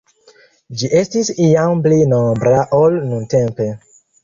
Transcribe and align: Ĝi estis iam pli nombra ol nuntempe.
Ĝi 0.81 0.89
estis 0.99 1.29
iam 1.49 1.85
pli 1.89 2.01
nombra 2.15 2.65
ol 2.81 3.01
nuntempe. 3.13 3.71